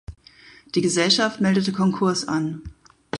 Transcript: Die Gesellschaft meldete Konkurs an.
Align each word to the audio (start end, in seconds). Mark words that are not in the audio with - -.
Die 0.73 0.81
Gesellschaft 0.81 1.41
meldete 1.41 1.71
Konkurs 1.73 2.27
an. 2.27 2.63